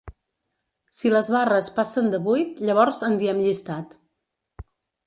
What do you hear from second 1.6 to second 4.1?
passen de vuit, llavors en diem llistat.